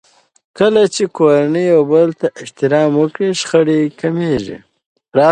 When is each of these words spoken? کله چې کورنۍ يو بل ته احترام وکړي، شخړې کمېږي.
کله 0.57 0.81
چې 0.95 1.03
کورنۍ 1.17 1.63
يو 1.73 1.81
بل 1.91 2.09
ته 2.19 2.27
احترام 2.41 2.91
وکړي، 3.01 3.29
شخړې 3.41 3.79
کمېږي. 3.99 4.57